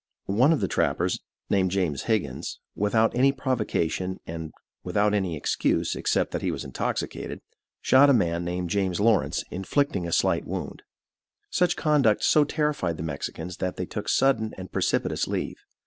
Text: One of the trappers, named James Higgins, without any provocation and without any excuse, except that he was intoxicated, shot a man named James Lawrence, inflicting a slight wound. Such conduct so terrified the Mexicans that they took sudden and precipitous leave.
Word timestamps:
One 0.25 0.51
of 0.51 0.61
the 0.61 0.67
trappers, 0.67 1.19
named 1.47 1.69
James 1.69 2.05
Higgins, 2.05 2.59
without 2.73 3.15
any 3.15 3.31
provocation 3.31 4.19
and 4.25 4.51
without 4.83 5.13
any 5.13 5.37
excuse, 5.37 5.95
except 5.95 6.31
that 6.31 6.41
he 6.41 6.49
was 6.49 6.63
intoxicated, 6.63 7.39
shot 7.81 8.09
a 8.09 8.13
man 8.13 8.43
named 8.43 8.71
James 8.71 8.99
Lawrence, 8.99 9.43
inflicting 9.51 10.07
a 10.07 10.11
slight 10.11 10.43
wound. 10.47 10.81
Such 11.51 11.75
conduct 11.75 12.23
so 12.23 12.43
terrified 12.43 12.97
the 12.97 13.03
Mexicans 13.03 13.57
that 13.57 13.75
they 13.75 13.85
took 13.85 14.09
sudden 14.09 14.55
and 14.57 14.71
precipitous 14.71 15.27
leave. 15.27 15.57